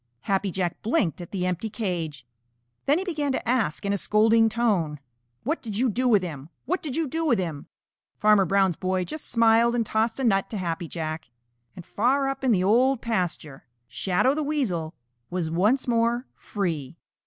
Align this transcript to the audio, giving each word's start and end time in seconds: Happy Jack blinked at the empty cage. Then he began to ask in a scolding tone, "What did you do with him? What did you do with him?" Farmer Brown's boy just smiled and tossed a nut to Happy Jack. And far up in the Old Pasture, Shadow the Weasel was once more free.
Happy 0.21 0.49
Jack 0.49 0.81
blinked 0.81 1.21
at 1.21 1.29
the 1.29 1.45
empty 1.45 1.69
cage. 1.69 2.25
Then 2.87 2.97
he 2.97 3.03
began 3.03 3.31
to 3.33 3.47
ask 3.47 3.85
in 3.85 3.93
a 3.93 3.99
scolding 3.99 4.49
tone, 4.49 4.99
"What 5.43 5.61
did 5.61 5.77
you 5.77 5.91
do 5.91 6.07
with 6.07 6.23
him? 6.23 6.49
What 6.65 6.81
did 6.81 6.95
you 6.95 7.07
do 7.07 7.23
with 7.23 7.37
him?" 7.37 7.67
Farmer 8.17 8.43
Brown's 8.45 8.75
boy 8.75 9.03
just 9.05 9.27
smiled 9.27 9.75
and 9.75 9.85
tossed 9.85 10.19
a 10.19 10.23
nut 10.23 10.49
to 10.49 10.57
Happy 10.57 10.87
Jack. 10.87 11.29
And 11.75 11.85
far 11.85 12.27
up 12.29 12.43
in 12.43 12.51
the 12.51 12.63
Old 12.63 12.99
Pasture, 13.03 13.67
Shadow 13.87 14.33
the 14.33 14.41
Weasel 14.41 14.95
was 15.29 15.51
once 15.51 15.87
more 15.87 16.25
free. 16.33 16.97